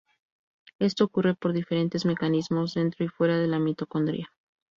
Esto 0.79 1.03
ocurre 1.03 1.35
por 1.35 1.53
diferentes 1.53 2.07
mecanismos 2.07 2.73
dentro 2.73 3.05
y 3.05 3.07
fuera 3.07 3.37
de 3.37 3.45
la 3.45 3.59
mitocondria. 3.59 4.33